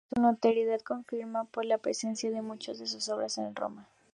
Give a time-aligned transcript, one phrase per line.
[0.11, 3.87] Su notoriedad se confirma por la presencia de muchas de sus obras en Roma.